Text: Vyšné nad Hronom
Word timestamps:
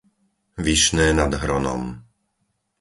Vyšné 0.65 1.07
nad 1.19 1.29
Hronom 1.41 1.83